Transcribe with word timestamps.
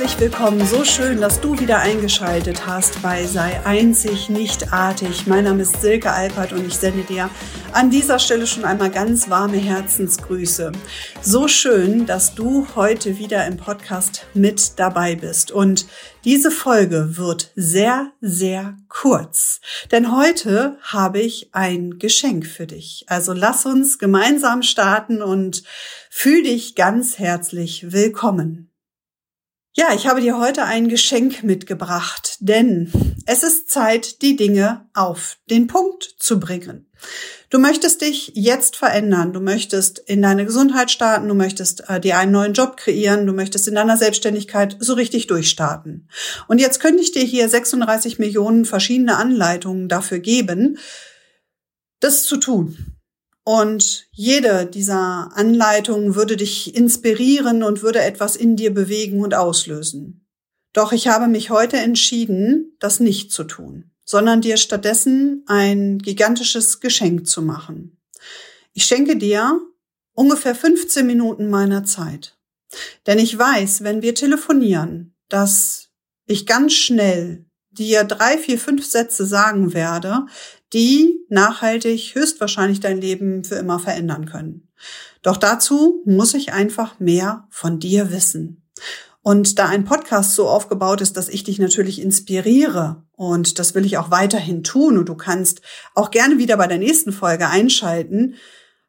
herzlich 0.00 0.20
willkommen. 0.20 0.66
So 0.66 0.84
schön, 0.84 1.20
dass 1.20 1.40
du 1.40 1.58
wieder 1.58 1.80
eingeschaltet 1.80 2.66
hast 2.66 3.02
bei 3.02 3.26
Sei 3.26 3.60
einzig, 3.64 4.28
nicht 4.28 4.72
artig. 4.72 5.26
Mein 5.26 5.44
Name 5.44 5.62
ist 5.62 5.80
Silke 5.80 6.10
Alpert 6.10 6.52
und 6.52 6.66
ich 6.66 6.76
sende 6.76 7.02
dir 7.02 7.28
an 7.72 7.90
dieser 7.90 8.18
Stelle 8.18 8.46
schon 8.46 8.64
einmal 8.64 8.90
ganz 8.90 9.28
warme 9.30 9.56
Herzensgrüße. 9.56 10.72
So 11.22 11.48
schön, 11.48 12.06
dass 12.06 12.34
du 12.34 12.66
heute 12.76 13.18
wieder 13.18 13.46
im 13.46 13.56
Podcast 13.56 14.26
mit 14.32 14.78
dabei 14.78 15.16
bist. 15.16 15.50
Und 15.50 15.86
diese 16.24 16.50
Folge 16.50 17.16
wird 17.16 17.50
sehr, 17.56 18.12
sehr 18.20 18.76
kurz. 18.88 19.60
Denn 19.90 20.16
heute 20.16 20.78
habe 20.82 21.20
ich 21.20 21.50
ein 21.52 21.98
Geschenk 21.98 22.46
für 22.46 22.66
dich. 22.66 23.04
Also 23.08 23.32
lass 23.32 23.66
uns 23.66 23.98
gemeinsam 23.98 24.62
starten 24.62 25.20
und 25.20 25.62
fühl 26.08 26.42
dich 26.42 26.74
ganz 26.74 27.18
herzlich 27.18 27.92
willkommen. 27.92 28.69
Ja, 29.76 29.94
ich 29.94 30.08
habe 30.08 30.20
dir 30.20 30.36
heute 30.36 30.64
ein 30.64 30.88
Geschenk 30.88 31.44
mitgebracht, 31.44 32.38
denn 32.40 32.90
es 33.24 33.44
ist 33.44 33.70
Zeit, 33.70 34.20
die 34.20 34.34
Dinge 34.34 34.88
auf 34.94 35.36
den 35.48 35.68
Punkt 35.68 36.16
zu 36.18 36.40
bringen. 36.40 36.90
Du 37.50 37.60
möchtest 37.60 38.00
dich 38.00 38.32
jetzt 38.34 38.74
verändern, 38.74 39.32
du 39.32 39.38
möchtest 39.38 40.00
in 40.00 40.22
deine 40.22 40.44
Gesundheit 40.44 40.90
starten, 40.90 41.28
du 41.28 41.34
möchtest 41.34 41.88
äh, 41.88 42.00
dir 42.00 42.18
einen 42.18 42.32
neuen 42.32 42.52
Job 42.52 42.76
kreieren, 42.76 43.26
du 43.26 43.32
möchtest 43.32 43.68
in 43.68 43.76
deiner 43.76 43.96
Selbstständigkeit 43.96 44.76
so 44.80 44.94
richtig 44.94 45.28
durchstarten. 45.28 46.08
Und 46.48 46.60
jetzt 46.60 46.80
könnte 46.80 47.02
ich 47.02 47.12
dir 47.12 47.22
hier 47.22 47.48
36 47.48 48.18
Millionen 48.18 48.64
verschiedene 48.64 49.16
Anleitungen 49.18 49.88
dafür 49.88 50.18
geben, 50.18 50.78
das 52.00 52.24
zu 52.24 52.38
tun. 52.38 52.89
Und 53.52 54.06
jede 54.12 54.64
dieser 54.64 55.32
Anleitungen 55.34 56.14
würde 56.14 56.36
dich 56.36 56.72
inspirieren 56.76 57.64
und 57.64 57.82
würde 57.82 58.00
etwas 58.00 58.36
in 58.36 58.54
dir 58.54 58.72
bewegen 58.72 59.22
und 59.22 59.34
auslösen. 59.34 60.24
Doch 60.72 60.92
ich 60.92 61.08
habe 61.08 61.26
mich 61.26 61.50
heute 61.50 61.76
entschieden, 61.78 62.76
das 62.78 63.00
nicht 63.00 63.32
zu 63.32 63.42
tun, 63.42 63.90
sondern 64.04 64.40
dir 64.40 64.56
stattdessen 64.56 65.42
ein 65.48 65.98
gigantisches 65.98 66.78
Geschenk 66.78 67.26
zu 67.26 67.42
machen. 67.42 67.98
Ich 68.72 68.84
schenke 68.84 69.16
dir 69.16 69.60
ungefähr 70.12 70.54
15 70.54 71.04
Minuten 71.04 71.50
meiner 71.50 71.82
Zeit. 71.82 72.38
Denn 73.08 73.18
ich 73.18 73.36
weiß, 73.36 73.82
wenn 73.82 74.00
wir 74.00 74.14
telefonieren, 74.14 75.16
dass 75.28 75.88
ich 76.26 76.46
ganz 76.46 76.74
schnell 76.74 77.46
dir 77.72 78.04
drei, 78.04 78.38
vier, 78.38 78.60
fünf 78.60 78.86
Sätze 78.86 79.26
sagen 79.26 79.74
werde, 79.74 80.26
die 80.72 81.24
nachhaltig 81.28 82.14
höchstwahrscheinlich 82.14 82.80
dein 82.80 83.00
Leben 83.00 83.44
für 83.44 83.56
immer 83.56 83.78
verändern 83.78 84.26
können. 84.26 84.68
Doch 85.22 85.36
dazu 85.36 86.02
muss 86.04 86.34
ich 86.34 86.52
einfach 86.52 86.98
mehr 87.00 87.46
von 87.50 87.78
dir 87.78 88.10
wissen. 88.10 88.70
Und 89.22 89.58
da 89.58 89.66
ein 89.66 89.84
Podcast 89.84 90.34
so 90.34 90.48
aufgebaut 90.48 91.02
ist, 91.02 91.16
dass 91.16 91.28
ich 91.28 91.44
dich 91.44 91.58
natürlich 91.58 92.00
inspiriere 92.00 93.04
und 93.12 93.58
das 93.58 93.74
will 93.74 93.84
ich 93.84 93.98
auch 93.98 94.10
weiterhin 94.10 94.64
tun 94.64 94.96
und 94.96 95.10
du 95.10 95.14
kannst 95.14 95.60
auch 95.94 96.10
gerne 96.10 96.38
wieder 96.38 96.56
bei 96.56 96.66
der 96.66 96.78
nächsten 96.78 97.12
Folge 97.12 97.48
einschalten, 97.48 98.36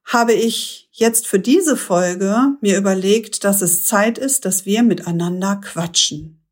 habe 0.05 0.33
ich 0.33 0.89
jetzt 0.91 1.27
für 1.27 1.39
diese 1.39 1.75
Folge 1.75 2.55
mir 2.61 2.77
überlegt, 2.77 3.43
dass 3.43 3.61
es 3.61 3.83
Zeit 3.83 4.17
ist, 4.17 4.45
dass 4.45 4.65
wir 4.65 4.83
miteinander 4.83 5.57
quatschen. 5.57 6.47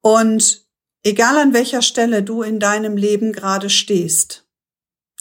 Und 0.00 0.66
egal 1.04 1.36
an 1.36 1.54
welcher 1.54 1.82
Stelle 1.82 2.24
du 2.24 2.42
in 2.42 2.58
deinem 2.58 2.96
Leben 2.96 3.32
gerade 3.32 3.70
stehst, 3.70 4.41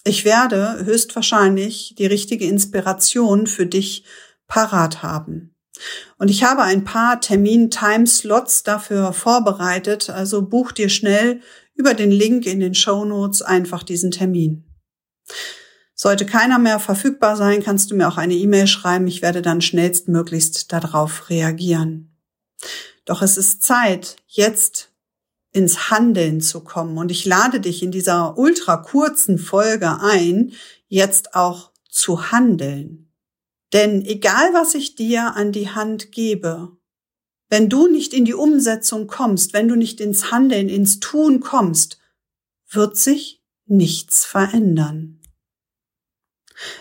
ich 0.04 0.26
werde 0.26 0.84
höchstwahrscheinlich 0.86 1.96
die 1.98 2.06
richtige 2.06 2.46
Inspiration 2.46 3.48
für 3.48 3.66
dich 3.66 4.04
parat 4.48 5.04
haben. 5.04 5.56
Und 6.18 6.30
ich 6.30 6.44
habe 6.44 6.64
ein 6.64 6.84
paar 6.84 7.22
Termin-Time-Slots 7.22 8.64
dafür 8.64 9.14
vorbereitet, 9.14 10.10
also 10.10 10.42
buch 10.44 10.72
dir 10.72 10.90
schnell 10.90 11.42
über 11.74 11.94
den 11.94 12.12
Link 12.12 12.46
in 12.46 12.60
den 12.60 12.76
Show 12.76 13.06
Notes 13.06 13.42
einfach 13.42 13.84
diesen 13.84 14.12
Termin. 14.12 14.66
Sollte 15.96 16.26
keiner 16.26 16.60
mehr 16.60 16.80
verfügbar 16.80 17.36
sein, 17.36 17.64
kannst 17.64 17.92
du 17.92 17.96
mir 17.96 18.08
auch 18.08 18.18
eine 18.18 18.34
E-Mail 18.34 18.68
schreiben. 18.68 19.08
Ich 19.08 19.22
werde 19.22 19.42
dann 19.42 19.62
schnellstmöglichst 19.62 20.72
darauf 20.72 21.30
reagieren. 21.30 22.18
Doch 23.06 23.22
es 23.22 23.38
ist 23.38 23.64
Zeit, 23.64 24.18
jetzt 24.28 24.91
ins 25.52 25.90
Handeln 25.90 26.42
zu 26.42 26.62
kommen. 26.62 26.98
Und 26.98 27.12
ich 27.12 27.26
lade 27.26 27.60
dich 27.60 27.84
in 27.84 27.92
dieser 27.92 28.38
ultra 28.38 28.78
kurzen 28.78 29.38
Folge 29.38 30.00
ein, 30.00 30.54
jetzt 30.88 31.36
auch 31.36 31.72
zu 31.90 32.32
handeln. 32.32 33.12
Denn 33.74 34.04
egal 34.06 34.54
was 34.54 34.76
ich 34.76 34.96
dir 34.96 35.36
an 35.36 35.52
die 35.52 35.70
Hand 35.70 36.12
gebe, 36.12 36.78
wenn 37.50 37.68
du 37.68 37.88
nicht 37.88 38.14
in 38.14 38.24
die 38.26 38.34
Umsetzung 38.34 39.08
kommst, 39.08 39.54
wenn 39.54 39.68
du 39.68 39.76
nicht 39.76 40.00
ins 40.00 40.32
Handeln, 40.32 40.70
ins 40.70 41.00
Tun 41.00 41.42
kommst, 41.42 42.00
wird 42.70 42.96
sich 42.96 43.44
nichts 43.66 44.26
verändern. 44.26 45.20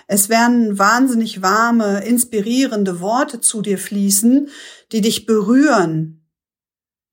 Es 0.07 0.29
werden 0.29 0.79
wahnsinnig 0.79 1.43
warme, 1.43 2.05
inspirierende 2.05 3.01
Worte 3.01 3.41
zu 3.41 3.63
dir 3.63 3.79
fließen, 3.79 4.49
die 4.93 5.01
dich 5.01 5.27
berühren, 5.27 6.20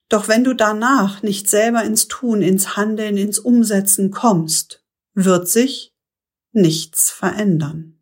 doch 0.10 0.28
wenn 0.28 0.44
du 0.44 0.54
danach 0.54 1.22
nicht 1.22 1.50
selber 1.50 1.84
ins 1.84 2.08
Tun, 2.08 2.42
ins 2.42 2.78
Handeln, 2.78 3.18
ins 3.18 3.40
Umsetzen 3.40 4.12
kommst, 4.12 4.84
wird 5.14 5.50
sich 5.50 5.94
nichts 6.52 7.10
verändern. 7.10 8.00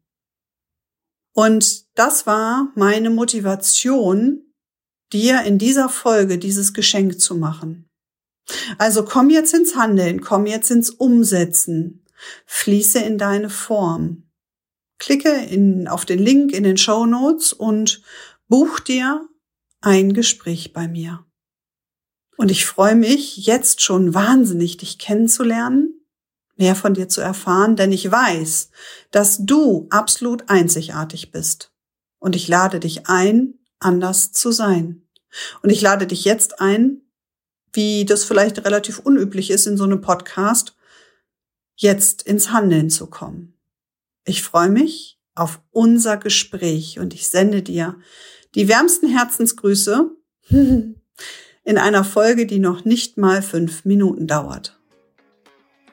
Und 1.33 1.97
das 1.97 2.25
war 2.25 2.71
meine 2.75 3.09
Motivation, 3.09 4.41
dir 5.11 5.41
in 5.43 5.57
dieser 5.57 5.89
Folge 5.89 6.37
dieses 6.37 6.73
Geschenk 6.73 7.19
zu 7.19 7.35
machen. 7.35 7.89
Also 8.77 9.03
komm 9.03 9.29
jetzt 9.29 9.53
ins 9.53 9.75
Handeln, 9.75 10.21
komm 10.21 10.45
jetzt 10.45 10.71
ins 10.71 10.89
Umsetzen, 10.89 12.05
fließe 12.45 12.99
in 12.99 13.17
deine 13.17 13.49
Form. 13.49 14.23
Klicke 14.97 15.29
in, 15.29 15.87
auf 15.87 16.05
den 16.05 16.19
Link 16.19 16.53
in 16.53 16.63
den 16.63 16.77
Show 16.77 17.05
Notes 17.05 17.51
und 17.51 18.01
buch 18.47 18.79
dir 18.79 19.27
ein 19.81 20.13
Gespräch 20.13 20.71
bei 20.71 20.87
mir. 20.87 21.24
Und 22.37 22.51
ich 22.51 22.65
freue 22.65 22.95
mich 22.95 23.37
jetzt 23.37 23.81
schon 23.81 24.13
wahnsinnig, 24.13 24.77
dich 24.77 24.97
kennenzulernen, 24.97 25.93
mehr 26.57 26.75
von 26.75 26.93
dir 26.93 27.09
zu 27.09 27.21
erfahren, 27.21 27.75
denn 27.75 27.91
ich 27.91 28.11
weiß, 28.11 28.69
dass 29.11 29.45
du 29.45 29.87
absolut 29.89 30.49
einzigartig 30.49 31.31
bist. 31.31 31.71
Und 32.19 32.35
ich 32.35 32.47
lade 32.47 32.79
dich 32.79 33.07
ein, 33.07 33.55
anders 33.79 34.31
zu 34.31 34.51
sein. 34.51 35.03
Und 35.61 35.69
ich 35.69 35.81
lade 35.81 36.07
dich 36.07 36.25
jetzt 36.25 36.61
ein, 36.61 37.01
wie 37.73 38.05
das 38.05 38.23
vielleicht 38.23 38.63
relativ 38.65 38.99
unüblich 38.99 39.51
ist 39.51 39.67
in 39.67 39.77
so 39.77 39.83
einem 39.83 40.01
Podcast, 40.01 40.75
jetzt 41.75 42.21
ins 42.21 42.51
Handeln 42.51 42.89
zu 42.89 43.07
kommen. 43.07 43.53
Ich 44.23 44.41
freue 44.41 44.69
mich 44.69 45.19
auf 45.35 45.61
unser 45.71 46.17
Gespräch 46.17 46.99
und 46.99 47.13
ich 47.13 47.27
sende 47.27 47.61
dir 47.61 47.99
die 48.55 48.69
wärmsten 48.69 49.09
Herzensgrüße 49.09 50.09
in 51.65 51.77
einer 51.77 52.03
Folge, 52.03 52.45
die 52.45 52.59
noch 52.59 52.85
nicht 52.85 53.17
mal 53.17 53.41
fünf 53.41 53.83
Minuten 53.83 54.27
dauert. 54.27 54.79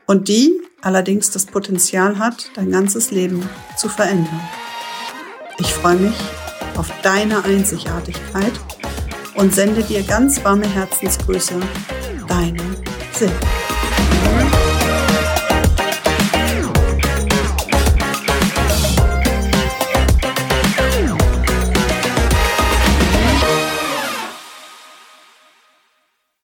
Und 0.06 0.28
die 0.28 0.52
allerdings 0.82 1.30
das 1.30 1.46
Potenzial 1.46 2.18
hat, 2.18 2.50
dein 2.54 2.70
ganzes 2.70 3.10
Leben 3.10 3.48
zu 3.76 3.88
verändern. 3.88 4.40
Ich 5.58 5.72
freue 5.72 5.96
mich 5.96 6.14
auf 6.76 6.90
deine 7.02 7.44
Einzigartigkeit 7.44 8.52
und 9.34 9.54
sende 9.54 9.82
dir 9.82 10.02
ganz 10.02 10.44
warme 10.44 10.66
Herzensgrüße. 10.66 11.54
Deine 12.28 12.62
Silke. 13.12 13.46